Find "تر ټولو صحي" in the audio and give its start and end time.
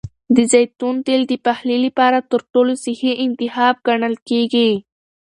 2.31-3.11